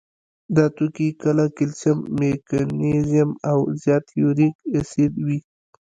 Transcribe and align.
دا 0.55 0.65
توکي 0.75 1.07
کله 1.21 1.45
کلسیم، 1.57 1.97
مګنیزیم 2.19 3.31
او 3.49 3.57
زیات 3.81 4.05
یوریک 4.19 4.55
اسید 4.77 5.13
وي. 5.25 5.37